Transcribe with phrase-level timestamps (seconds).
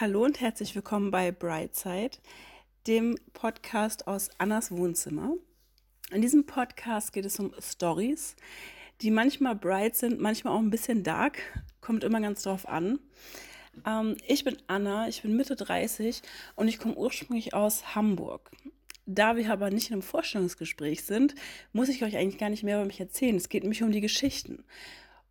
[0.00, 2.18] Hallo und herzlich willkommen bei Brightside,
[2.88, 5.36] dem Podcast aus Annas Wohnzimmer.
[6.10, 8.34] In diesem Podcast geht es um Stories,
[9.02, 11.38] die manchmal bright sind, manchmal auch ein bisschen dark,
[11.80, 12.98] kommt immer ganz drauf an.
[13.86, 16.22] Ähm, ich bin Anna, ich bin Mitte 30
[16.56, 18.50] und ich komme ursprünglich aus Hamburg.
[19.06, 21.36] Da wir aber nicht in einem Vorstellungsgespräch sind,
[21.72, 23.36] muss ich euch eigentlich gar nicht mehr über mich erzählen.
[23.36, 24.64] Es geht nämlich um die Geschichten.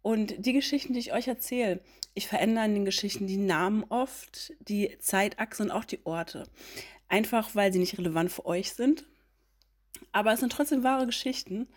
[0.03, 1.79] Und die Geschichten, die ich euch erzähle,
[2.13, 6.43] ich verändere in den Geschichten die Namen oft, die Zeitachse und auch die Orte.
[7.07, 9.05] Einfach, weil sie nicht relevant für euch sind.
[10.11, 11.69] Aber es sind trotzdem wahre Geschichten.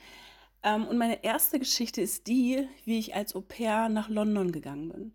[0.64, 4.88] Ähm, und meine erste Geschichte ist die, wie ich als Au pair nach London gegangen
[4.88, 5.14] bin.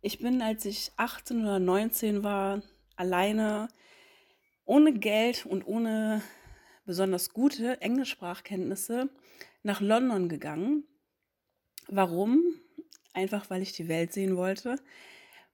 [0.00, 2.62] Ich bin, als ich 18 oder 19 war,
[2.96, 3.68] alleine,
[4.64, 6.22] ohne Geld und ohne
[6.86, 9.10] besonders gute Englischsprachkenntnisse
[9.62, 10.84] nach London gegangen
[11.88, 12.42] Warum?
[13.14, 14.76] Einfach, weil ich die Welt sehen wollte.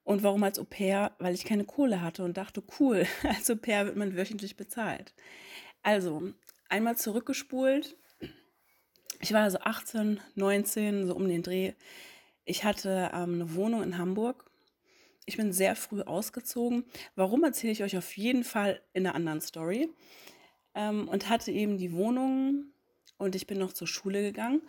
[0.03, 1.13] Und warum als Au pair?
[1.17, 5.13] Weil ich keine Kohle hatte und dachte, cool, als Au pair wird man wöchentlich bezahlt.
[5.81, 6.33] Also,
[6.69, 7.95] einmal zurückgespult.
[9.21, 11.73] Ich war also 18, 19, so um den Dreh.
[12.43, 14.45] Ich hatte ähm, eine Wohnung in Hamburg.
[15.25, 16.85] Ich bin sehr früh ausgezogen.
[17.15, 19.89] Warum erzähle ich euch auf jeden Fall in einer anderen Story.
[20.75, 22.65] Ähm, und hatte eben die Wohnung
[23.17, 24.61] und ich bin noch zur Schule gegangen.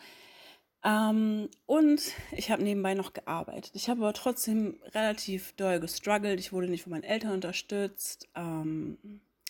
[0.87, 3.73] Ähm, und ich habe nebenbei noch gearbeitet.
[3.75, 6.39] Ich habe aber trotzdem relativ doll gestruggelt.
[6.39, 8.28] Ich wurde nicht von meinen Eltern unterstützt.
[8.37, 8.97] Ähm,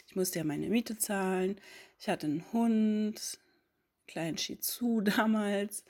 [0.09, 1.61] ich musste ja meine Miete zahlen.
[2.01, 3.39] Ich hatte einen Hund,
[4.09, 5.85] kleinen Shih Tzu damals.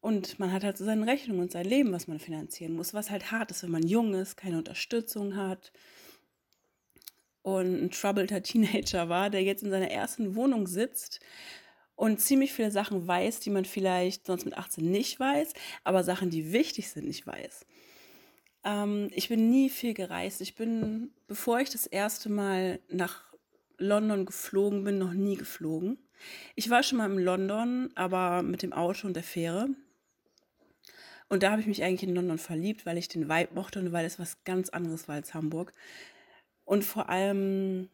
[0.00, 3.10] Und man hat halt so seine Rechnung und sein Leben, was man finanzieren muss, was
[3.10, 5.72] halt hart ist, wenn man jung ist, keine Unterstützung hat
[7.42, 11.20] und ein troubleder Teenager war, der jetzt in seiner ersten Wohnung sitzt
[11.96, 15.52] und ziemlich viele Sachen weiß, die man vielleicht sonst mit 18 nicht weiß,
[15.84, 17.66] aber Sachen, die wichtig sind, nicht weiß.
[18.64, 20.40] Ähm, ich bin nie viel gereist.
[20.40, 23.22] Ich bin, bevor ich das erste Mal nach
[23.78, 25.98] London geflogen bin, noch nie geflogen.
[26.54, 29.68] Ich war schon mal in London, aber mit dem Auto und der Fähre.
[31.28, 33.92] Und da habe ich mich eigentlich in London verliebt, weil ich den Vibe mochte und
[33.92, 35.72] weil es was ganz anderes war als Hamburg.
[36.64, 37.88] Und vor allem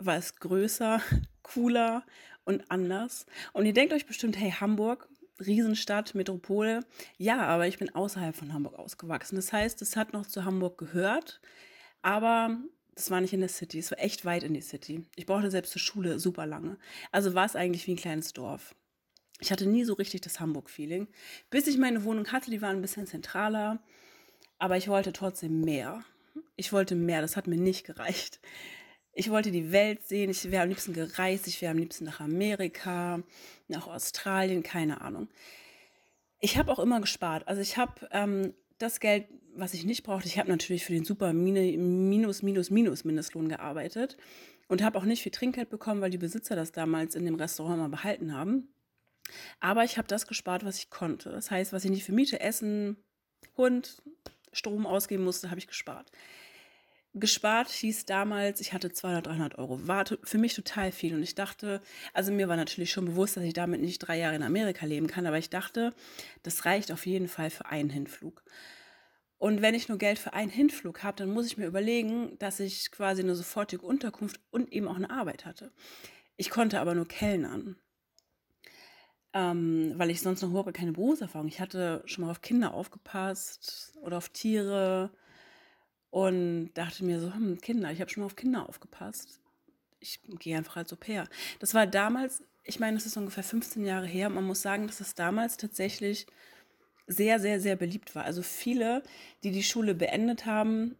[0.00, 1.00] war es größer,
[1.42, 2.04] cooler
[2.44, 3.26] und anders.
[3.52, 6.84] Und ihr denkt euch bestimmt, hey, Hamburg, Riesenstadt, Metropole.
[7.16, 9.36] Ja, aber ich bin außerhalb von Hamburg ausgewachsen.
[9.36, 11.40] Das heißt, es hat noch zu Hamburg gehört,
[12.02, 12.58] aber
[12.94, 13.78] das war nicht in der City.
[13.78, 15.06] Es war echt weit in die City.
[15.16, 16.76] Ich brauchte selbst zur Schule super lange.
[17.12, 18.74] Also war es eigentlich wie ein kleines Dorf.
[19.40, 21.08] Ich hatte nie so richtig das Hamburg-Feeling.
[21.48, 23.82] Bis ich meine Wohnung hatte, die war ein bisschen zentraler,
[24.58, 26.04] aber ich wollte trotzdem mehr.
[26.56, 28.40] Ich wollte mehr, das hat mir nicht gereicht.
[29.12, 32.20] Ich wollte die Welt sehen, ich wäre am liebsten gereist, ich wäre am liebsten nach
[32.20, 33.22] Amerika,
[33.68, 35.28] nach Australien, keine Ahnung.
[36.38, 37.46] Ich habe auch immer gespart.
[37.48, 41.04] Also ich habe ähm, das Geld, was ich nicht brauchte, ich habe natürlich für den
[41.04, 44.16] super Minus, Minus, Minus Mindestlohn gearbeitet
[44.68, 47.78] und habe auch nicht viel Trinkgeld bekommen, weil die Besitzer das damals in dem Restaurant
[47.78, 48.68] mal behalten haben.
[49.58, 51.30] Aber ich habe das gespart, was ich konnte.
[51.30, 52.96] Das heißt, was ich nicht für Miete, Essen,
[53.56, 54.02] Hund,
[54.52, 56.10] Strom ausgeben musste, habe ich gespart.
[57.14, 59.86] Gespart hieß damals, ich hatte 200, 300 Euro.
[59.88, 61.14] War für mich total viel.
[61.14, 61.82] Und ich dachte,
[62.14, 65.08] also mir war natürlich schon bewusst, dass ich damit nicht drei Jahre in Amerika leben
[65.08, 65.92] kann, aber ich dachte,
[66.44, 68.44] das reicht auf jeden Fall für einen Hinflug.
[69.38, 72.60] Und wenn ich nur Geld für einen Hinflug habe, dann muss ich mir überlegen, dass
[72.60, 75.72] ich quasi eine sofortige Unterkunft und eben auch eine Arbeit hatte.
[76.36, 77.76] Ich konnte aber nur kellnern,
[79.32, 81.48] ähm, weil ich sonst noch überhaupt keine Berufserfahrung.
[81.48, 85.10] Ich hatte schon mal auf Kinder aufgepasst oder auf Tiere
[86.10, 89.40] und dachte mir so, hm, Kinder, ich habe schon mal auf Kinder aufgepasst.
[90.00, 91.28] Ich gehe einfach als Au pair.
[91.58, 94.28] Das war damals, ich meine, das ist ungefähr 15 Jahre her.
[94.30, 96.26] Man muss sagen, dass es damals tatsächlich
[97.06, 98.24] sehr, sehr, sehr beliebt war.
[98.24, 99.02] Also viele,
[99.42, 100.96] die die Schule beendet haben,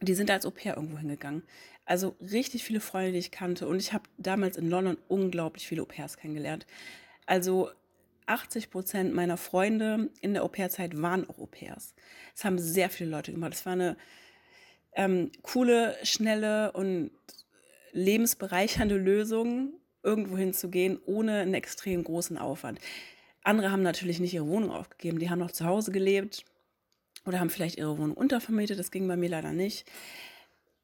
[0.00, 1.42] die sind als Au pair irgendwo hingegangen.
[1.84, 3.68] Also richtig viele Freunde, die ich kannte.
[3.68, 6.66] Und ich habe damals in London unglaublich viele Au pairs kennengelernt.
[7.26, 7.70] Also
[8.26, 11.94] 80 Prozent meiner Freunde in der Au-pair-Zeit waren auch Au pairs.
[12.34, 13.52] Das haben sehr viele Leute gemacht.
[13.52, 13.96] Das war eine
[14.94, 17.10] ähm, coole, schnelle und
[17.92, 22.78] lebensbereichernde Lösung, irgendwo hinzugehen, ohne einen extrem großen Aufwand.
[23.42, 26.44] Andere haben natürlich nicht ihre Wohnung aufgegeben, die haben noch zu Hause gelebt
[27.26, 29.86] oder haben vielleicht ihre Wohnung untervermietet, das ging bei mir leider nicht.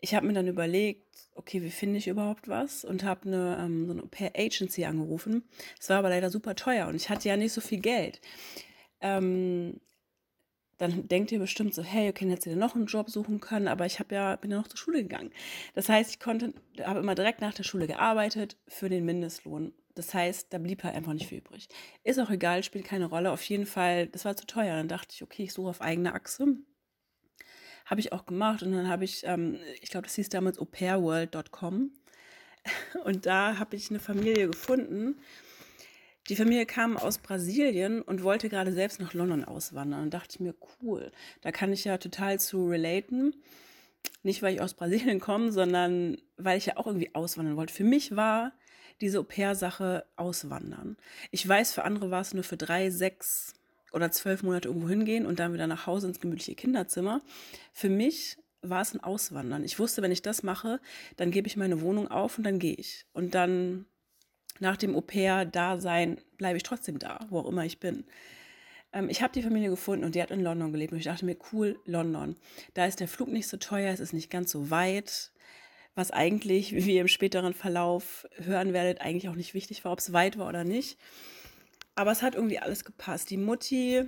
[0.00, 2.84] Ich habe mir dann überlegt, okay, wie finde ich überhaupt was?
[2.84, 5.44] Und habe eine, ähm, so eine Pair-Agency angerufen.
[5.78, 8.20] Das war aber leider super teuer und ich hatte ja nicht so viel Geld.
[9.02, 9.80] Ähm,
[10.81, 13.69] dann denkt ihr bestimmt so, hey, okay, hättest du dir noch einen Job suchen können,
[13.69, 15.31] aber ich habe ja, bin ja noch zur Schule gegangen.
[15.75, 19.75] Das heißt, ich konnte, habe immer direkt nach der Schule gearbeitet für den Mindestlohn.
[19.94, 21.69] Das heißt, da blieb halt einfach nicht viel übrig.
[22.03, 23.31] Ist auch egal, spielt keine Rolle.
[23.31, 24.77] Auf jeden Fall, das war zu teuer.
[24.77, 26.56] Dann dachte ich, okay, ich suche auf eigene Achse.
[27.85, 31.91] Habe ich auch gemacht und dann habe ich, ähm, ich glaube, das hieß damals aupairworld.com
[33.05, 35.21] und da habe ich eine Familie gefunden.
[36.31, 40.03] Die Familie kam aus Brasilien und wollte gerade selbst nach London auswandern.
[40.03, 41.11] Und dachte ich mir, cool,
[41.41, 43.35] da kann ich ja total zu relaten.
[44.23, 47.75] Nicht, weil ich aus Brasilien komme, sondern weil ich ja auch irgendwie auswandern wollte.
[47.75, 48.53] Für mich war
[49.00, 50.97] diese Au-pair-Sache auswandern.
[51.32, 53.55] Ich weiß, für andere war es nur für drei, sechs
[53.93, 57.23] oder zwölf Monate irgendwo hingehen und dann wieder nach Hause ins gemütliche Kinderzimmer.
[57.73, 59.65] Für mich war es ein Auswandern.
[59.65, 60.81] Ich wusste, wenn ich das mache,
[61.17, 63.06] dann gebe ich meine Wohnung auf und dann gehe ich.
[63.12, 63.87] Und dann
[64.60, 68.04] nach dem Au-pair-Dasein bleibe ich trotzdem da, wo auch immer ich bin.
[68.92, 71.24] Ähm, ich habe die Familie gefunden und die hat in London gelebt und ich dachte
[71.24, 72.36] mir, cool, London.
[72.74, 75.32] Da ist der Flug nicht so teuer, es ist nicht ganz so weit
[75.94, 79.98] was eigentlich, wie ihr im späteren Verlauf hören werdet, eigentlich auch nicht wichtig war, ob
[79.98, 80.98] es weit war oder nicht.
[81.94, 83.30] Aber es hat irgendwie alles gepasst.
[83.30, 84.04] Die Mutti,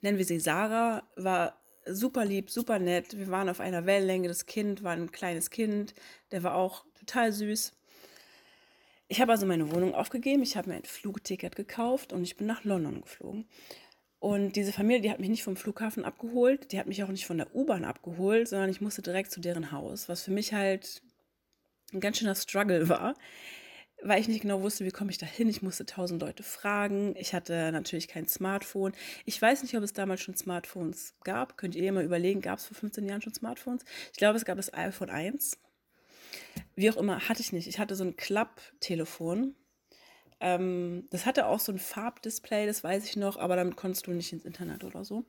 [0.00, 3.18] nennen wir sie Sarah, war super lieb, super nett.
[3.18, 4.28] Wir waren auf einer Wellenlänge.
[4.28, 5.94] Das Kind war ein kleines Kind.
[6.30, 7.72] Der war auch total süß.
[9.10, 10.44] Ich habe also meine Wohnung aufgegeben.
[10.44, 13.44] Ich habe mir ein Flugticket gekauft und ich bin nach London geflogen.
[14.20, 17.26] Und diese Familie, die hat mich nicht vom Flughafen abgeholt, die hat mich auch nicht
[17.26, 21.02] von der U-Bahn abgeholt, sondern ich musste direkt zu deren Haus, was für mich halt
[21.92, 23.16] ein ganz schöner Struggle war,
[24.00, 25.48] weil ich nicht genau wusste, wie komme ich da hin.
[25.48, 27.16] Ich musste tausend Leute fragen.
[27.16, 28.92] Ich hatte natürlich kein Smartphone.
[29.24, 31.56] Ich weiß nicht, ob es damals schon Smartphones gab.
[31.56, 33.84] Könnt ihr mal überlegen, gab es vor 15 Jahren schon Smartphones?
[34.12, 35.58] Ich glaube, es gab das iPhone 1.
[36.74, 37.68] Wie auch immer, hatte ich nicht.
[37.68, 39.54] Ich hatte so ein Klapptelefon
[40.40, 44.12] ähm, das hatte auch so ein Farbdisplay, das weiß ich noch, aber damit konntest du
[44.12, 45.26] nicht ins Internet oder so.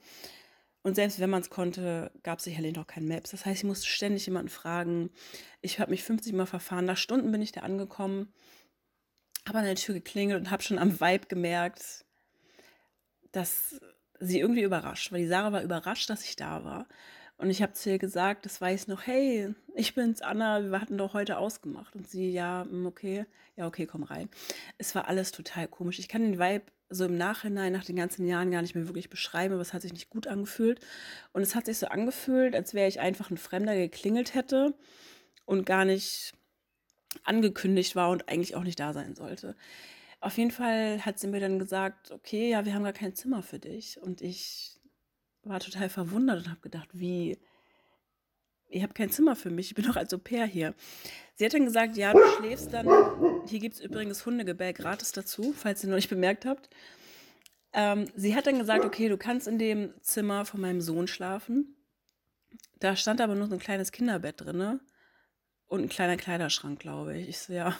[0.84, 3.32] Und selbst wenn man es konnte, gab es sicherlich noch kein Maps.
[3.32, 5.12] Das heißt, ich musste ständig jemanden fragen.
[5.62, 6.86] Ich habe mich 50 Mal verfahren.
[6.86, 8.34] Nach Stunden bin ich da angekommen,
[9.48, 12.06] habe an der Tür geklingelt und habe schon am Vibe gemerkt,
[13.32, 13.80] dass
[14.20, 16.88] sie irgendwie überrascht, weil die Sarah war überrascht, dass ich da war.
[17.42, 21.00] Und ich habe zu ihr gesagt, das weiß noch, hey, ich bin's, Anna, wir hatten
[21.00, 21.96] doch heute ausgemacht.
[21.96, 24.30] Und sie, ja, hm, okay, ja, okay, komm rein.
[24.78, 25.98] Es war alles total komisch.
[25.98, 29.10] Ich kann den Vibe so im Nachhinein, nach den ganzen Jahren gar nicht mehr wirklich
[29.10, 30.82] beschreiben, aber es hat sich nicht gut angefühlt.
[31.34, 34.76] Und es hat sich so angefühlt, als wäre ich einfach ein Fremder, der geklingelt hätte
[35.46, 36.34] und gar nicht
[37.24, 39.56] angekündigt war und eigentlich auch nicht da sein sollte.
[40.20, 43.42] Auf jeden Fall hat sie mir dann gesagt, okay, ja, wir haben gar kein Zimmer
[43.42, 44.00] für dich.
[44.00, 44.78] Und ich
[45.44, 47.38] war total verwundert und habe gedacht, wie,
[48.70, 50.74] ich habe kein Zimmer für mich, ich bin doch als Au pair hier.
[51.36, 52.88] Sie hat dann gesagt, ja, du schläfst dann,
[53.48, 56.70] hier gibt es übrigens Hundegebell gratis dazu, falls ihr noch nicht bemerkt habt.
[57.74, 61.76] Ähm, sie hat dann gesagt, okay, du kannst in dem Zimmer von meinem Sohn schlafen.
[62.80, 64.80] Da stand aber nur so ein kleines Kinderbett drin
[65.68, 67.30] und ein kleiner Kleiderschrank, glaube ich.
[67.30, 67.78] Ich so, ja,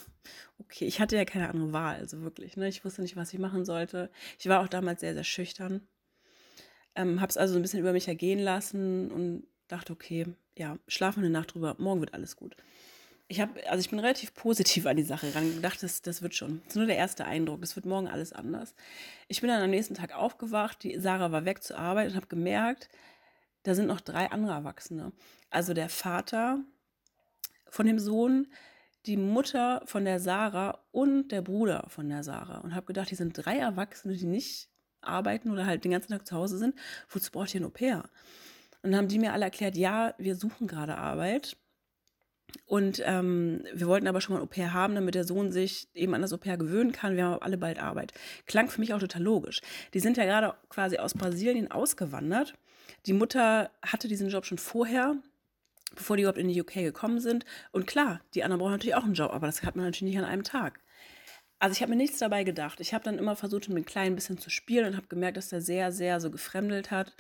[0.60, 2.70] okay, ich hatte ja keine andere Wahl, also wirklich, ne?
[2.70, 4.10] Ich wusste nicht, was ich machen sollte.
[4.40, 5.88] Ich war auch damals sehr, sehr schüchtern.
[6.96, 10.28] Ähm, habe es also ein bisschen über mich ergehen lassen und dachte, okay,
[10.58, 12.56] ja, schlafe eine Nacht drüber, morgen wird alles gut.
[13.28, 16.36] Ich habe, also ich bin relativ positiv an die Sache ran gedacht, das, das wird
[16.36, 16.62] schon.
[16.66, 18.76] Das ist nur der erste Eindruck, es wird morgen alles anders.
[19.30, 22.28] Ich bin dann am nächsten Tag aufgewacht, die Sarah war weg zur Arbeit und habe
[22.28, 22.90] gemerkt,
[23.64, 25.14] da sind noch drei andere Erwachsene.
[25.50, 26.60] Also der Vater
[27.70, 28.48] von dem Sohn,
[29.06, 32.60] die Mutter von der Sarah und der Bruder von der Sarah.
[32.60, 34.70] Und habe gedacht, die sind drei Erwachsene, die nicht
[35.02, 36.76] arbeiten oder halt den ganzen Tag zu Hause sind,
[37.10, 38.04] wozu braucht ihr ein Au-pair?
[38.84, 41.58] Und dann haben die mir alle erklärt, ja, wir suchen gerade Arbeit.
[42.66, 46.14] Und ähm, wir wollten aber schon mal ein Au-pair haben, damit der Sohn sich eben
[46.14, 47.16] an das Au-pair gewöhnen kann.
[47.16, 48.14] Wir haben alle bald Arbeit.
[48.46, 49.62] Klang für mich auch total logisch.
[49.94, 52.56] Die sind ja gerade quasi aus Brasilien ausgewandert.
[53.06, 55.16] Die Mutter hatte diesen Job schon vorher,
[55.96, 57.46] bevor die überhaupt in die UK gekommen sind.
[57.72, 60.20] Und klar, die anderen brauchen natürlich auch einen Job, aber das hat man natürlich nicht
[60.20, 60.80] an einem Tag.
[61.62, 62.80] Also ich habe mir nichts dabei gedacht.
[62.80, 65.50] Ich habe dann immer versucht, mit einem kleinen bisschen zu spielen und habe gemerkt, dass
[65.50, 67.16] der sehr, sehr so gefremdelt hat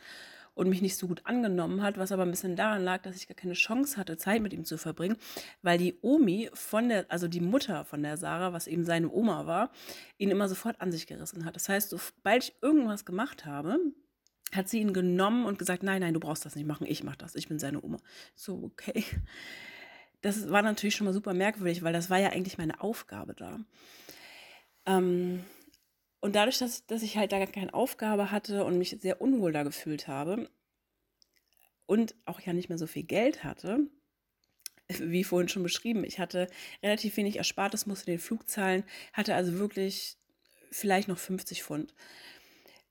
[0.56, 3.28] und mich nicht so gut angenommen hat, was aber ein bisschen daran lag, dass ich
[3.28, 5.16] gar keine Chance hatte, Zeit mit ihm zu verbringen,
[5.62, 9.46] weil die Omi von der, also die Mutter von der Sarah, was eben seine Oma
[9.46, 9.72] war,
[10.18, 11.56] ihn immer sofort an sich gerissen hat.
[11.56, 13.78] Das heißt, sobald ich irgendwas gemacht habe,
[14.56, 17.16] hat sie ihn genommen und gesagt, nein, nein, du brauchst das nicht machen, ich mach
[17.16, 18.00] das, ich bin seine Oma.
[18.34, 19.06] So, okay.
[20.22, 23.60] Das war natürlich schon mal super merkwürdig, weil das war ja eigentlich meine Aufgabe da.
[24.86, 25.46] Ähm,
[26.20, 29.52] und dadurch, dass, dass ich halt da gar keine Aufgabe hatte und mich sehr unwohl
[29.52, 30.50] da gefühlt habe
[31.88, 33.88] und auch ja nicht mehr so viel Geld hatte,
[35.00, 36.48] wie vorhin schon beschrieben, ich hatte
[36.84, 38.84] relativ wenig Erspartes, musste den Flug zahlen,
[39.14, 40.18] hatte also wirklich
[40.72, 41.94] vielleicht noch 50 Pfund.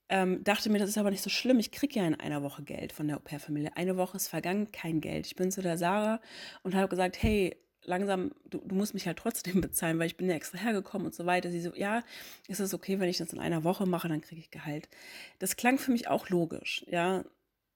[0.08, 1.60] Ähm, dachte mir, das ist aber nicht so schlimm.
[1.60, 3.76] Ich kriege ja in einer Woche Geld von der Au-pair-Familie.
[3.76, 5.26] Eine Woche ist vergangen, kein Geld.
[5.26, 6.20] Ich bin zu der Sarah
[6.64, 10.28] und habe gesagt, hey, langsam, du, du, musst mich halt trotzdem bezahlen, weil ich bin
[10.28, 11.50] ja extra hergekommen und so weiter.
[11.50, 12.02] Sie so, ja,
[12.48, 14.88] ist es okay, wenn ich das in einer Woche mache, dann kriege ich Gehalt.
[15.38, 17.24] Das klang für mich auch logisch, ja.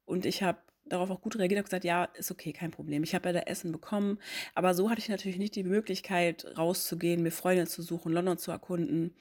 [0.04, 3.02] Und ich habe darauf auch gut reagiert, habe gesagt, ja, ist okay, kein Problem.
[3.02, 4.18] Ich habe ja da Essen bekommen,
[4.54, 8.50] aber so hatte ich natürlich nicht die Möglichkeit, rauszugehen, mir Freunde zu suchen, London zu
[8.50, 9.14] erkunden.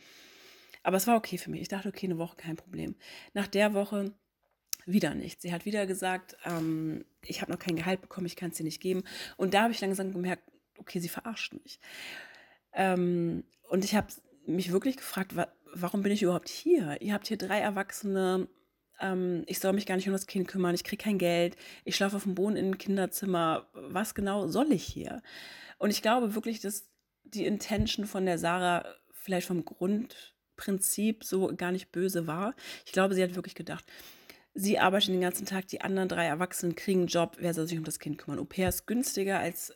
[0.84, 1.62] Aber es war okay für mich.
[1.62, 2.96] Ich dachte, okay, eine Woche, kein Problem.
[3.34, 4.14] Nach der Woche
[4.86, 5.42] wieder nichts.
[5.42, 8.66] Sie hat wieder gesagt, ähm, ich habe noch kein Gehalt bekommen, ich kann es dir
[8.66, 9.04] nicht geben.
[9.38, 10.44] Und da habe ich langsam gemerkt,
[10.84, 11.80] okay, sie verarscht mich.
[12.74, 14.08] Ähm, und ich habe
[14.46, 17.02] mich wirklich gefragt, wa warum bin ich überhaupt hier?
[17.02, 18.48] Ihr habt hier drei Erwachsene,
[19.00, 21.96] ähm, ich soll mich gar nicht um das Kind kümmern, ich kriege kein Geld, ich
[21.96, 23.68] schlafe auf dem Boden im Kinderzimmer.
[23.74, 25.24] Was genau soll ich hier?
[25.80, 26.88] Und ich glaube wirklich, dass
[27.24, 32.54] die Intention von der Sarah vielleicht vom Grundprinzip so gar nicht böse war.
[32.86, 33.86] Ich glaube, sie hat wirklich gedacht,
[34.54, 37.78] sie arbeitet den ganzen Tag, die anderen drei Erwachsenen kriegen einen Job, wer soll sich
[37.78, 38.40] um das Kind kümmern?
[38.40, 39.74] Au pair ist günstiger als,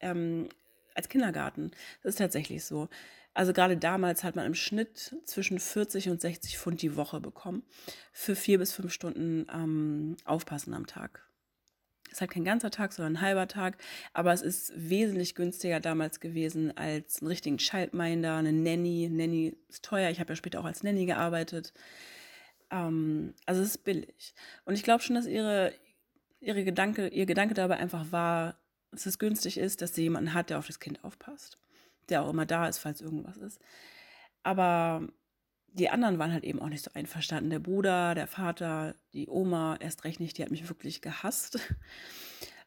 [0.00, 0.48] ähm,
[0.94, 1.70] als Kindergarten.
[2.02, 2.88] Das ist tatsächlich so.
[3.34, 7.64] Also gerade damals hat man im Schnitt zwischen 40 und 60 Pfund die Woche bekommen
[8.10, 11.28] für vier bis fünf Stunden ähm, Aufpassen am Tag.
[12.06, 13.76] Es ist halt kein ganzer Tag, sondern ein halber Tag,
[14.14, 19.10] aber es ist wesentlich günstiger damals gewesen als einen richtigen Childminder, eine Nanny.
[19.12, 21.74] Nanny ist teuer, ich habe ja später auch als Nanny gearbeitet.
[22.70, 24.34] Ähm, also es ist billig.
[24.64, 25.74] Und ich glaube schon, dass ihre,
[26.40, 28.56] ihre Gedanke, ihr Gedanke dabei einfach war,
[28.90, 31.58] dass es günstig ist, dass sie jemanden hat, der auf das Kind aufpasst
[32.08, 33.60] der auch immer da ist, falls irgendwas ist.
[34.42, 35.06] Aber
[35.72, 37.50] die anderen waren halt eben auch nicht so einverstanden.
[37.50, 41.58] Der Bruder, der Vater, die Oma, erst recht nicht, die hat mich wirklich gehasst.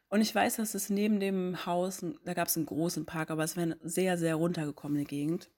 [0.08, 3.44] Und ich weiß, dass es neben dem Haus, da gab es einen großen Park, aber
[3.44, 5.50] es war eine sehr, sehr runtergekommene Gegend.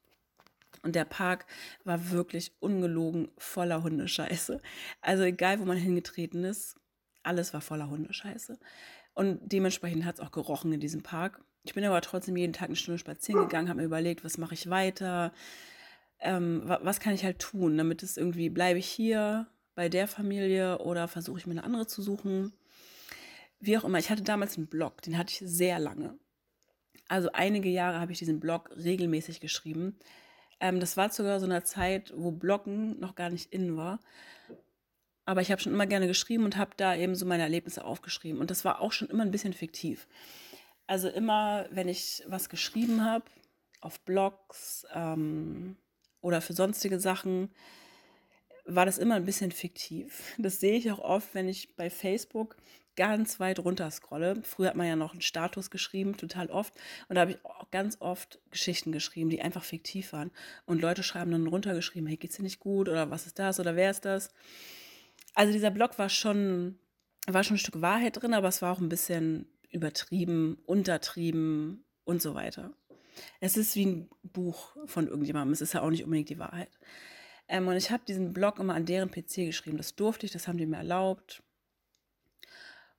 [0.83, 1.47] Und der Park
[1.85, 4.61] war wirklich ungelogen voller Hundescheiße.
[5.00, 6.76] Also egal, wo man hingetreten ist,
[7.23, 8.59] alles war voller Hundescheiße.
[9.14, 11.45] Und dementsprechend hat es auch gerochen in diesem Park.
[11.64, 14.54] Ich bin aber trotzdem jeden Tag eine Stunde spazieren gegangen, habe mir überlegt, was mache
[14.54, 15.33] ich weiter,
[16.19, 20.78] ähm, was kann ich halt tun, damit es irgendwie, bleibe ich hier bei der Familie
[20.78, 22.52] oder versuche ich mir eine andere zu suchen.
[23.61, 26.19] Wie auch immer, ich hatte damals einen Blog, den hatte ich sehr lange.
[27.09, 29.99] Also einige Jahre habe ich diesen Blog regelmäßig geschrieben.
[30.61, 34.00] Ähm, das war sogar so eine Zeit, wo Bloggen noch gar nicht in war.
[35.25, 38.41] Aber ich habe schon immer gerne geschrieben und habe da eben so meine Erlebnisse aufgeschrieben.
[38.41, 40.09] Und das war auch schon immer ein bisschen fiktiv.
[40.87, 43.25] Also immer, wenn ich was geschrieben habe,
[43.81, 45.76] auf Blogs ähm,
[46.21, 47.50] oder für sonstige Sachen,
[48.64, 50.35] war das immer ein bisschen fiktiv.
[50.38, 52.57] Das sehe ich auch oft, wenn ich bei Facebook
[52.95, 54.43] ganz weit runter scrolle.
[54.45, 56.75] Früher hat man ja noch einen Status geschrieben, total oft.
[57.09, 60.31] Und da habe ich auch ganz oft Geschichten geschrieben, die einfach fiktiv waren.
[60.67, 62.88] Und Leute schreiben dann runtergeschrieben, hey, geht's dir nicht gut?
[62.88, 63.59] Oder was ist das?
[63.59, 64.31] Oder wer ist das?
[65.35, 66.79] Also dieser Blog war schon,
[67.27, 72.21] war schon ein Stück Wahrheit drin, aber es war auch ein bisschen übertrieben, untertrieben und
[72.21, 72.73] so weiter.
[73.41, 75.53] Es ist wie ein Buch von irgendjemandem.
[75.53, 76.71] Es ist ja auch nicht unbedingt die Wahrheit.
[77.49, 79.77] Ähm, und ich habe diesen Blog immer an deren PC geschrieben.
[79.77, 81.43] Das durfte ich, das haben die mir erlaubt.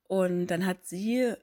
[0.08, 1.34] Und dann hat sie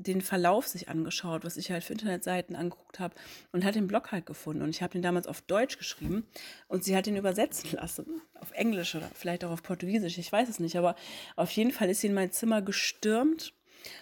[0.00, 3.14] den Verlauf sich angeschaut, was ich halt für Internetseiten angeguckt habe
[3.52, 4.62] und hat den Blog halt gefunden.
[4.62, 6.26] Und ich habe den damals auf Deutsch geschrieben
[6.68, 8.22] und sie hat ihn übersetzen lassen.
[8.40, 10.76] Auf Englisch oder vielleicht auch auf Portugiesisch, ich weiß es nicht.
[10.76, 10.96] Aber
[11.36, 13.52] auf jeden Fall ist sie in mein Zimmer gestürmt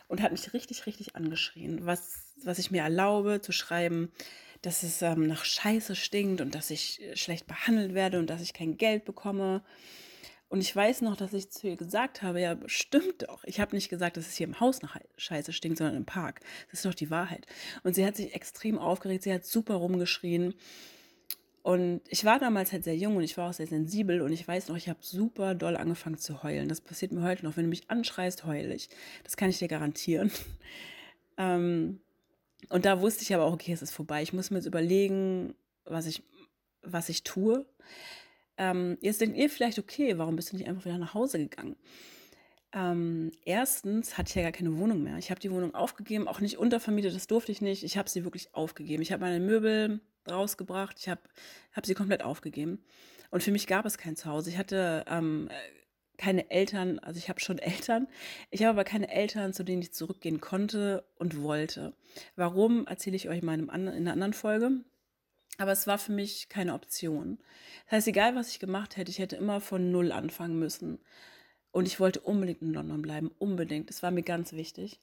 [0.06, 4.12] und hat mich richtig, richtig angeschrien, was, was ich mir erlaube zu schreiben,
[4.62, 8.42] dass es ähm, nach Scheiße stinkt und dass ich äh, schlecht behandelt werde und dass
[8.42, 9.62] ich kein Geld bekomme.
[10.48, 13.44] Und ich weiß noch, dass ich zu ihr gesagt habe, ja, stimmt doch.
[13.44, 16.40] Ich habe nicht gesagt, dass es hier im Haus nach Scheiße stinkt, sondern im Park.
[16.70, 17.46] Das ist doch die Wahrheit.
[17.82, 20.54] Und sie hat sich extrem aufgeregt, sie hat super rumgeschrien.
[21.62, 24.48] Und ich war damals halt sehr jung und ich war auch sehr sensibel und ich
[24.48, 26.66] weiß noch, ich habe super doll angefangen zu heulen.
[26.66, 27.58] Das passiert mir heute noch.
[27.58, 28.88] Wenn du mich anschreist, heule ich.
[29.24, 30.30] Das kann ich dir garantieren.
[31.36, 32.00] ähm,
[32.70, 34.22] und da wusste ich aber auch, okay, es ist vorbei.
[34.22, 36.22] Ich muss mir jetzt überlegen, was ich,
[36.80, 37.66] was ich tue.
[38.58, 41.76] Ähm, jetzt denkt ihr vielleicht, okay, warum bist du nicht einfach wieder nach Hause gegangen?
[42.72, 45.16] Ähm, erstens hatte ich ja gar keine Wohnung mehr.
[45.16, 47.82] Ich habe die Wohnung aufgegeben, auch nicht untervermietet, das durfte ich nicht.
[47.82, 49.02] Ich habe sie wirklich aufgegeben.
[49.02, 50.98] Ich habe meine Möbel rausgebracht.
[50.98, 51.22] Ich habe
[51.72, 52.84] hab sie komplett aufgegeben.
[53.30, 54.50] Und für mich gab es kein Zuhause.
[54.50, 55.48] Ich hatte ähm,
[56.18, 58.08] keine Eltern, also ich habe schon Eltern.
[58.50, 61.94] Ich habe aber keine Eltern, zu denen ich zurückgehen konnte und wollte.
[62.36, 64.72] Warum, erzähle ich euch in, in einer anderen Folge.
[65.58, 67.38] Aber es war für mich keine Option.
[67.84, 71.00] Das heißt, egal was ich gemacht hätte, ich hätte immer von Null anfangen müssen.
[71.72, 73.90] Und ich wollte unbedingt in London bleiben, unbedingt.
[73.90, 75.00] Das war mir ganz wichtig.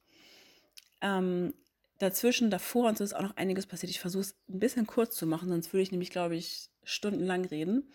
[1.01, 1.53] Ähm,
[2.00, 3.91] dazwischen, davor und so ist auch noch einiges passiert.
[3.91, 7.45] Ich versuche es ein bisschen kurz zu machen, sonst würde ich nämlich, glaube ich, stundenlang
[7.45, 7.91] reden.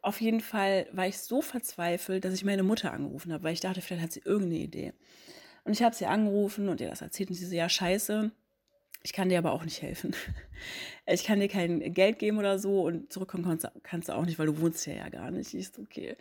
[0.00, 3.60] Auf jeden Fall war ich so verzweifelt, dass ich meine Mutter angerufen habe, weil ich
[3.60, 4.92] dachte, vielleicht hat sie irgendeine Idee.
[5.64, 8.30] Und ich habe sie angerufen und ihr das erzählt und sie so, ja, scheiße,
[9.06, 10.14] ich kann dir aber auch nicht helfen.
[11.08, 14.40] Ich kann dir kein Geld geben oder so und zurückkommen kannst, kannst du auch nicht,
[14.40, 15.54] weil du wohnst hier ja gar nicht.
[15.54, 16.16] Ich so, okay,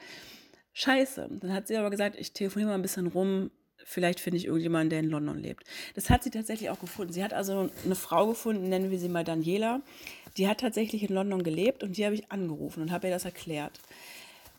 [0.73, 1.27] scheiße.
[1.41, 3.49] Dann hat sie aber gesagt, ich telefoniere mal ein bisschen rum,
[3.83, 5.63] vielleicht finde ich irgendjemanden, der in London lebt.
[5.95, 7.13] Das hat sie tatsächlich auch gefunden.
[7.13, 9.81] Sie hat also eine Frau gefunden, nennen wir sie mal Daniela.
[10.37, 13.25] Die hat tatsächlich in London gelebt und die habe ich angerufen und habe ihr das
[13.25, 13.79] erklärt.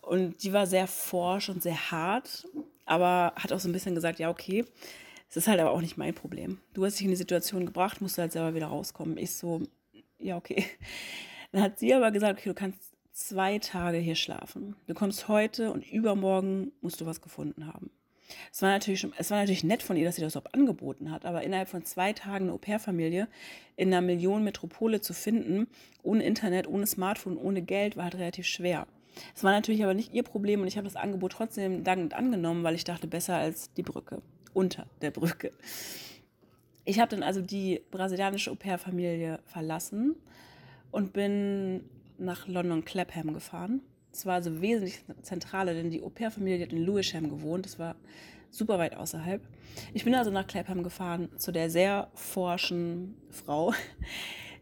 [0.03, 2.49] Und die war sehr forsch und sehr hart,
[2.85, 4.65] aber hat auch so ein bisschen gesagt, ja, okay,
[5.29, 6.61] es ist halt aber auch nicht mein Problem.
[6.73, 9.19] Du hast dich in die Situation gebracht, musst du halt selber wieder rauskommen.
[9.19, 9.63] Ich so,
[10.19, 10.65] ja, okay.
[11.53, 14.77] Dann hat sie aber gesagt, okay, du kannst zwei Tage hier schlafen.
[14.87, 17.91] Du kommst heute und übermorgen musst du was gefunden haben.
[18.53, 21.11] Es war natürlich, schon, es war natürlich nett von ihr, dass sie das überhaupt angeboten
[21.11, 23.29] hat, aber innerhalb von zwei Tagen eine Au-pair-Familie
[23.77, 25.69] in einer Millionenmetropole zu finden,
[26.03, 28.87] ohne Internet, ohne Smartphone, ohne Geld, war halt relativ schwer.
[29.35, 32.65] Es war natürlich aber nicht ihr Problem und ich habe das Angebot trotzdem dankend angenommen,
[32.65, 34.21] weil ich dachte, besser als die Brücke,
[34.57, 35.53] unter der Brücke.
[36.85, 40.17] Ich habe dann also die brasilianische Au-pair-Familie verlassen
[40.91, 41.85] und bin
[42.17, 43.83] nach London Clapham gefahren.
[44.13, 47.67] Es war also wesentlich zentraler, denn die Au-pair-Familie hat in Lewisham gewohnt.
[47.67, 47.97] Das war
[48.51, 49.43] super weit außerhalb.
[49.93, 53.75] Ich bin also nach Clapham gefahren zu der sehr forschen Frau.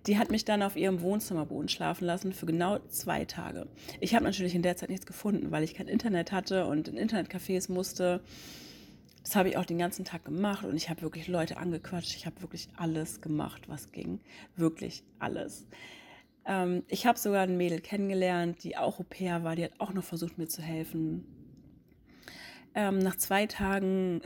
[0.09, 3.69] Die hat mich dann auf ihrem Wohnzimmerboden schlafen lassen für genau zwei Tage.
[4.01, 6.97] Ich habe natürlich in der Zeit nichts gefunden, weil ich kein Internet hatte und in
[6.97, 8.21] Internetcafés musste.
[9.25, 12.15] Das habe ich auch den ganzen Tag gemacht und ich habe wirklich Leute angequatscht.
[12.15, 14.21] Ich habe wirklich alles gemacht, was ging.
[14.55, 15.67] Wirklich alles.
[16.45, 19.95] Ähm, ich habe sogar ein Mädel kennengelernt, die auch Au pair war, die hat auch
[19.95, 21.25] noch versucht, mir zu helfen.
[22.75, 24.21] Ähm, nach zwei Tagen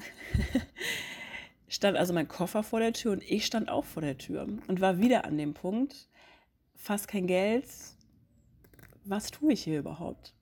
[1.69, 4.81] stand also mein Koffer vor der Tür und ich stand auch vor der Tür und
[4.81, 6.09] war wieder an dem Punkt,
[6.75, 7.67] fast kein Geld,
[9.05, 10.35] was tue ich hier überhaupt?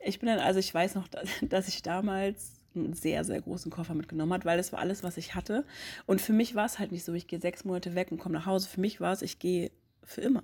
[0.00, 1.08] Ich bin dann, also ich weiß noch,
[1.42, 5.16] dass ich damals einen sehr, sehr großen Koffer mitgenommen hat, weil das war alles, was
[5.16, 5.64] ich hatte.
[6.06, 8.34] Und für mich war es halt nicht so, ich gehe sechs Monate weg und komme
[8.34, 8.68] nach Hause.
[8.68, 9.70] Für mich war es, ich gehe
[10.04, 10.42] für immer.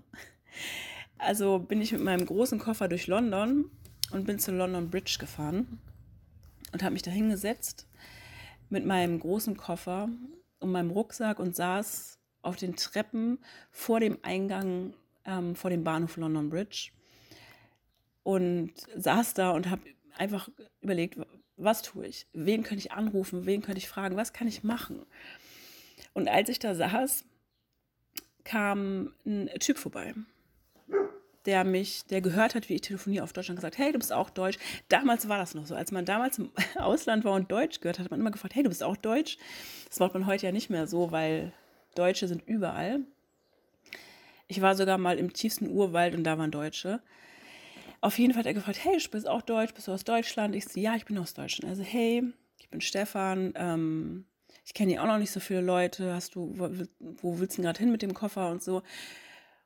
[1.19, 3.71] Also bin ich mit meinem großen Koffer durch London
[4.11, 5.81] und bin zur London Bridge gefahren
[6.73, 7.87] und habe mich da hingesetzt
[8.69, 10.09] mit meinem großen Koffer
[10.61, 13.39] und meinem Rucksack und saß auf den Treppen
[13.71, 16.91] vor dem Eingang ähm, vor dem Bahnhof London Bridge
[18.23, 19.83] und saß da und habe
[20.17, 20.49] einfach
[20.81, 21.19] überlegt,
[21.57, 22.27] was tue ich?
[22.33, 23.47] Wen könnte ich anrufen?
[23.47, 24.17] Wen könnte ich fragen?
[24.17, 25.05] Was kann ich machen?
[26.13, 27.25] Und als ich da saß,
[28.45, 30.15] kam ein Typ vorbei,
[31.47, 34.31] der mich, der gehört hat, wie ich telefoniere auf Deutschland, gesagt, hey, du bist auch
[34.31, 34.59] Deutsch.
[34.89, 35.75] Damals war das noch so.
[35.75, 38.69] Als man damals im Ausland war und Deutsch gehört hat, man immer gefragt, hey, du
[38.69, 39.39] bist auch Deutsch.
[39.89, 41.53] Das macht man heute ja nicht mehr so, weil
[41.95, 43.01] Deutsche sind überall.
[44.49, 47.01] Ich war sogar mal im tiefsten Urwald und da waren Deutsche.
[48.01, 50.55] Auf jeden Fall hat er gefragt, hey, du bist auch Deutsch, bist du aus Deutschland?
[50.55, 51.71] Ich so, ja, ich bin aus Deutschland.
[51.71, 52.23] Also, hey,
[52.61, 54.27] ich bin Stefan, ähm,
[54.65, 57.63] ich kenne hier auch noch nicht so viele Leute, hast du, wo, wo willst du
[57.63, 58.83] gerade hin mit dem Koffer und so.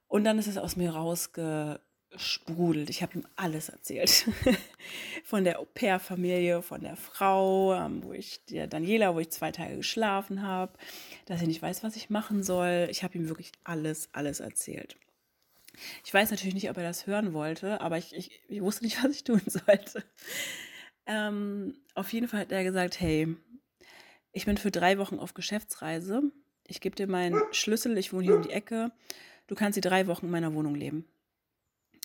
[0.08, 2.90] Und dann ist es aus mir rausgesprudelt.
[2.90, 4.26] Ich habe ihm alles erzählt.
[5.24, 9.76] von der Au-pair-Familie, von der Frau, ähm, wo ich, der Daniela, wo ich zwei Tage
[9.76, 10.72] geschlafen habe,
[11.26, 12.88] dass ich nicht weiß, was ich machen soll.
[12.90, 14.96] Ich habe ihm wirklich alles, alles erzählt.
[16.04, 19.02] Ich weiß natürlich nicht, ob er das hören wollte, aber ich, ich, ich wusste nicht,
[19.04, 20.04] was ich tun sollte.
[21.06, 23.36] Ähm, auf jeden Fall hat er gesagt, hey,
[24.32, 26.22] ich bin für drei Wochen auf Geschäftsreise.
[26.66, 28.92] Ich gebe dir meinen Schlüssel, ich wohne hier um die Ecke.
[29.48, 31.04] Du kannst die drei Wochen in meiner Wohnung leben.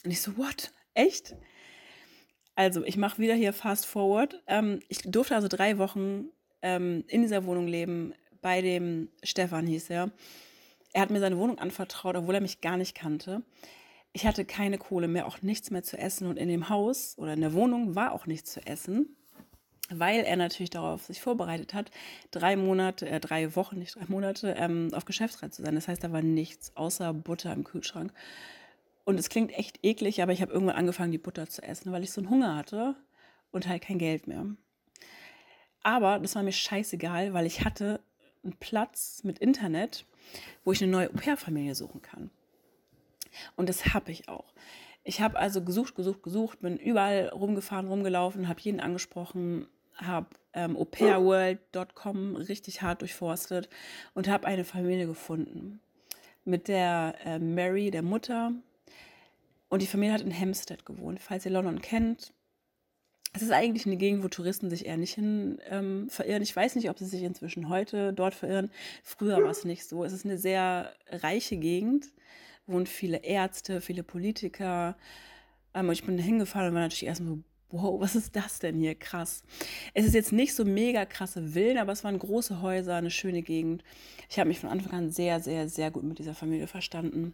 [0.04, 0.71] Und ich so, what?
[0.95, 1.36] Echt?
[2.56, 4.41] Also, ich mache wieder hier fast forward.
[4.47, 6.30] Ähm, ich durfte also drei Wochen
[6.62, 10.12] ähm, in dieser Wohnung leben, bei dem Stefan hieß er.
[10.95, 13.41] Er hat mir seine Wohnung anvertraut, obwohl er mich gar nicht kannte.
[14.13, 16.25] Ich hatte keine Kohle mehr, auch nichts mehr zu essen.
[16.25, 19.17] Und in dem Haus oder in der Wohnung war auch nichts zu essen
[19.89, 21.91] weil er natürlich darauf sich vorbereitet hat,
[22.31, 25.75] drei Monate, äh, drei Wochen, nicht drei Monate, ähm, auf Geschäftsreise zu sein.
[25.75, 28.12] Das heißt, da war nichts außer Butter im Kühlschrank.
[29.03, 32.03] Und es klingt echt eklig, aber ich habe irgendwann angefangen, die Butter zu essen, weil
[32.03, 32.95] ich so einen Hunger hatte
[33.51, 34.47] und halt kein Geld mehr.
[35.84, 37.99] Aber das war mir scheißegal, weil ich hatte
[38.45, 40.05] einen Platz mit Internet,
[40.63, 42.29] wo ich eine neue Au-pair-Familie suchen kann.
[43.55, 44.53] Und das habe ich auch.
[45.03, 50.75] Ich habe also gesucht, gesucht, gesucht, bin überall rumgefahren, rumgelaufen, habe jeden angesprochen, habe ähm,
[50.75, 53.69] aupairworld.com richtig hart durchforstet
[54.13, 55.79] und habe eine Familie gefunden
[56.43, 58.51] mit der äh, Mary, der Mutter.
[59.69, 61.19] Und die Familie hat in Hampstead gewohnt.
[61.19, 62.34] Falls ihr London kennt,
[63.35, 66.41] es ist eigentlich eine Gegend, wo Touristen sich eher nicht hin ähm, verirren.
[66.41, 68.71] Ich weiß nicht, ob sie sich inzwischen heute dort verirren.
[69.03, 70.03] Früher war es nicht so.
[70.03, 72.11] Es ist eine sehr reiche Gegend,
[72.65, 74.95] wohnen viele Ärzte, viele Politiker.
[75.73, 78.95] Ähm, ich bin hingefahren und war natürlich erstmal so, wow, was ist das denn hier?
[78.95, 79.43] Krass.
[79.93, 83.41] Es ist jetzt nicht so mega krasse Villen, aber es waren große Häuser, eine schöne
[83.41, 83.83] Gegend.
[84.29, 87.33] Ich habe mich von Anfang an sehr, sehr, sehr gut mit dieser Familie verstanden.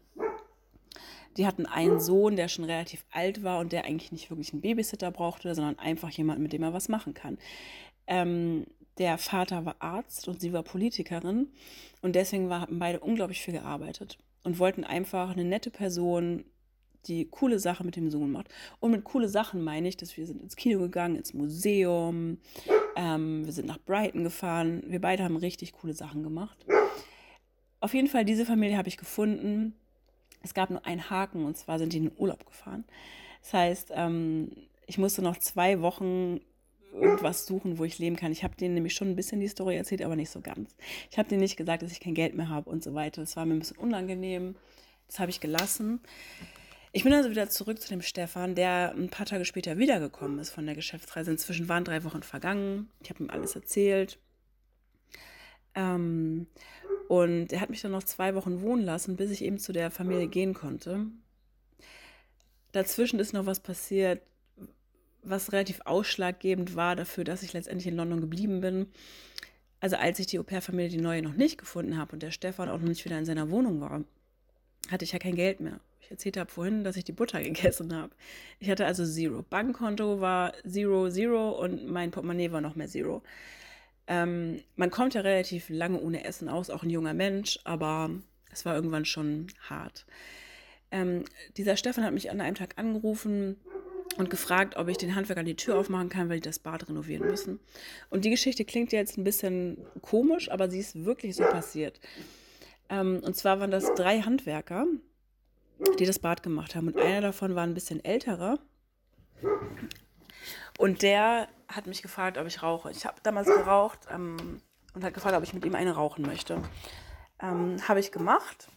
[1.37, 4.61] Die hatten einen Sohn, der schon relativ alt war und der eigentlich nicht wirklich einen
[4.61, 7.37] Babysitter brauchte, sondern einfach jemanden, mit dem er was machen kann.
[8.07, 8.65] Ähm,
[8.97, 11.47] der Vater war Arzt und sie war Politikerin
[12.01, 16.43] und deswegen war, haben beide unglaublich viel gearbeitet und wollten einfach eine nette Person,
[17.07, 18.49] die coole Sachen mit dem Sohn macht.
[18.79, 22.37] Und mit coole Sachen meine ich, dass wir sind ins Kino gegangen, ins Museum,
[22.95, 24.83] ähm, wir sind nach Brighton gefahren.
[24.87, 26.65] Wir beide haben richtig coole Sachen gemacht.
[27.79, 29.73] Auf jeden Fall, diese Familie habe ich gefunden.
[30.43, 32.83] Es gab nur einen Haken und zwar sind die in den Urlaub gefahren.
[33.41, 34.51] Das heißt, ähm,
[34.87, 36.41] ich musste noch zwei Wochen
[36.93, 38.31] irgendwas suchen, wo ich leben kann.
[38.31, 40.75] Ich habe denen nämlich schon ein bisschen die Story erzählt, aber nicht so ganz.
[41.09, 43.21] Ich habe denen nicht gesagt, dass ich kein Geld mehr habe und so weiter.
[43.21, 44.55] Das war mir ein bisschen unangenehm.
[45.07, 46.01] Das habe ich gelassen.
[46.93, 50.49] Ich bin also wieder zurück zu dem Stefan, der ein paar Tage später wiedergekommen ist
[50.49, 51.31] von der Geschäftsreise.
[51.31, 52.89] Inzwischen waren drei Wochen vergangen.
[53.01, 54.19] Ich habe ihm alles erzählt.
[55.73, 56.47] Ähm,
[57.11, 59.91] und er hat mich dann noch zwei Wochen wohnen lassen, bis ich eben zu der
[59.91, 61.07] Familie gehen konnte.
[62.71, 64.21] Dazwischen ist noch was passiert,
[65.21, 68.87] was relativ ausschlaggebend war dafür, dass ich letztendlich in London geblieben bin.
[69.81, 72.79] Also als ich die Au-pair-Familie, die neue, noch nicht gefunden habe und der Stefan auch
[72.79, 74.05] noch nicht wieder in seiner Wohnung war,
[74.89, 75.81] hatte ich ja kein Geld mehr.
[75.99, 78.13] Ich erzählt habe vorhin, dass ich die Butter gegessen habe.
[78.61, 79.43] Ich hatte also Zero.
[79.49, 83.21] Bankkonto war Zero, Zero und mein Portemonnaie war noch mehr Zero.
[84.11, 88.09] Ähm, man kommt ja relativ lange ohne Essen aus, auch ein junger Mensch, aber
[88.51, 90.05] es war irgendwann schon hart.
[90.91, 91.23] Ähm,
[91.55, 93.55] dieser Stefan hat mich an einem Tag angerufen
[94.17, 97.25] und gefragt, ob ich den Handwerker die Tür aufmachen kann, weil die das Bad renovieren
[97.25, 97.61] müssen.
[98.09, 102.01] Und die Geschichte klingt jetzt ein bisschen komisch, aber sie ist wirklich so passiert.
[102.89, 104.87] Ähm, und zwar waren das drei Handwerker,
[105.99, 106.87] die das Bad gemacht haben.
[106.87, 108.59] Und einer davon war ein bisschen älterer.
[110.77, 112.91] Und der hat mich gefragt, ob ich rauche.
[112.91, 114.61] Ich habe damals geraucht ähm,
[114.93, 116.61] und hat gefragt, ob ich mit ihm eine rauchen möchte.
[117.41, 118.67] Ähm, habe ich gemacht.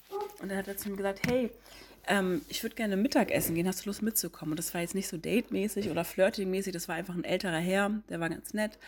[0.40, 1.50] Und dann hat er zu mir gesagt, hey,
[2.06, 4.52] ähm, ich würde gerne Mittagessen gehen, hast du Lust mitzukommen?
[4.52, 7.90] Und das war jetzt nicht so date-mäßig oder flirting-mäßig, das war einfach ein älterer Herr,
[8.08, 8.78] der war ganz nett.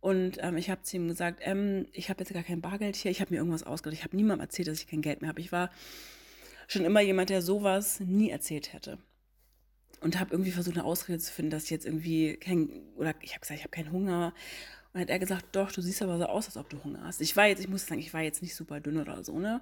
[0.00, 3.10] Und ähm, ich habe zu ihm gesagt, ähm, ich habe jetzt gar kein Bargeld hier,
[3.10, 3.98] ich habe mir irgendwas ausgedacht.
[3.98, 5.40] Ich habe niemandem erzählt, dass ich kein Geld mehr habe.
[5.40, 5.70] Ich war
[6.68, 8.98] schon immer jemand, der sowas nie erzählt hätte.
[10.00, 13.32] Und habe irgendwie versucht, eine Ausrede zu finden, dass ich jetzt irgendwie kein, oder ich
[13.32, 14.32] habe gesagt, ich habe keinen Hunger.
[14.92, 17.04] Und dann hat er gesagt, doch, du siehst aber so aus, als ob du Hunger
[17.04, 17.20] hast.
[17.20, 19.60] Ich war jetzt, ich muss sagen, ich war jetzt nicht super dünn oder so, ne?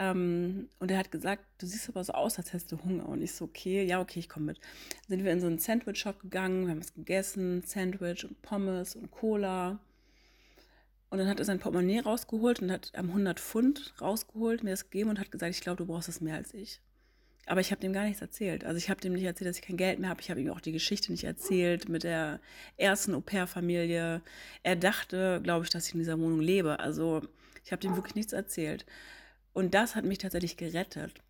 [0.00, 3.06] Ähm, und er hat gesagt, du siehst aber so aus, als hättest du Hunger.
[3.06, 4.58] Und ich so, okay, ja, okay, ich komme mit.
[4.58, 8.96] Dann sind wir in so einen Sandwich-Shop gegangen, wir haben was gegessen, Sandwich und Pommes
[8.96, 9.78] und Cola.
[11.10, 14.84] Und dann hat er sein Portemonnaie rausgeholt und hat am 100 Pfund rausgeholt, mir das
[14.84, 16.80] gegeben und hat gesagt, ich glaube, du brauchst das mehr als ich.
[17.46, 18.64] Aber ich habe dem gar nichts erzählt.
[18.64, 20.20] Also ich habe dem nicht erzählt, dass ich kein Geld mehr habe.
[20.20, 22.40] Ich habe ihm auch die Geschichte nicht erzählt mit der
[22.76, 24.22] ersten Au-pair-Familie.
[24.62, 26.78] Er dachte, glaube ich, dass ich in dieser Wohnung lebe.
[26.78, 27.22] Also
[27.64, 28.86] ich habe dem wirklich nichts erzählt.
[29.52, 31.22] Und das hat mich tatsächlich gerettet.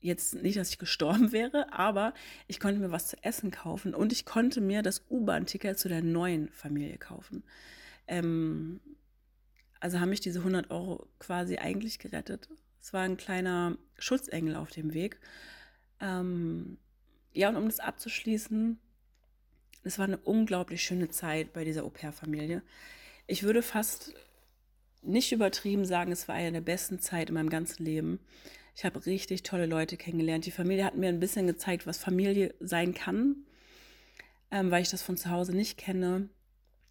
[0.00, 2.14] Jetzt nicht, dass ich gestorben wäre, aber
[2.46, 6.02] ich konnte mir was zu essen kaufen und ich konnte mir das U-Bahn-Ticket zu der
[6.02, 7.42] neuen Familie kaufen.
[8.06, 8.80] Ähm,
[9.80, 12.48] also haben mich diese 100 Euro quasi eigentlich gerettet.
[12.84, 15.18] Es war ein kleiner Schutzengel auf dem Weg.
[16.02, 16.76] Ähm,
[17.32, 18.78] ja, und um das abzuschließen,
[19.84, 22.62] es war eine unglaublich schöne Zeit bei dieser Au-pair-Familie.
[23.26, 24.12] Ich würde fast
[25.00, 28.20] nicht übertrieben sagen, es war eine der besten Zeit in meinem ganzen Leben.
[28.76, 30.44] Ich habe richtig tolle Leute kennengelernt.
[30.44, 33.46] Die Familie hat mir ein bisschen gezeigt, was Familie sein kann,
[34.50, 36.28] ähm, weil ich das von zu Hause nicht kenne.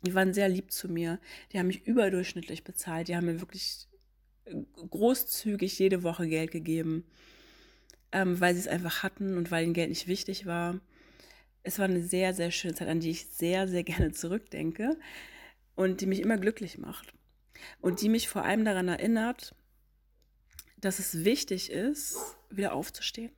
[0.02, 1.20] Die waren sehr lieb zu mir.
[1.52, 3.10] Die haben mich überdurchschnittlich bezahlt.
[3.10, 3.88] Die haben mir wirklich
[4.90, 7.06] großzügig jede Woche Geld gegeben,
[8.12, 10.80] ähm, weil sie es einfach hatten und weil ihnen Geld nicht wichtig war.
[11.64, 14.98] Es war eine sehr, sehr schöne Zeit, an die ich sehr, sehr gerne zurückdenke
[15.76, 17.14] und die mich immer glücklich macht
[17.82, 19.56] und die mich vor allem daran erinnert,
[20.78, 22.18] dass es wichtig ist,
[22.50, 23.32] wieder aufzustehen.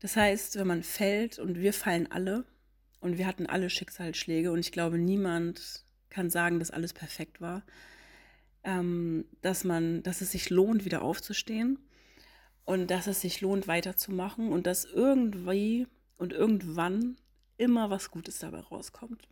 [0.00, 2.44] Das heißt, wenn man fällt und wir fallen alle
[3.00, 7.64] und wir hatten alle Schicksalsschläge und ich glaube, niemand kann sagen, dass alles perfekt war,
[8.66, 11.78] ähm, dass man, dass es sich lohnt, wieder aufzustehen
[12.64, 15.86] und dass es sich lohnt, weiterzumachen und dass irgendwie
[16.18, 17.16] und irgendwann
[17.56, 19.28] immer was Gutes dabei rauskommt.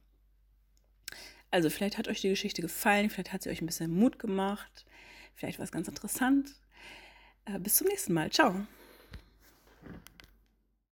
[1.51, 4.87] Also vielleicht hat euch die Geschichte gefallen, vielleicht hat sie euch ein bisschen Mut gemacht,
[5.35, 6.55] vielleicht war es ganz interessant.
[7.45, 8.31] Äh, bis zum nächsten Mal.
[8.31, 8.67] Ciao.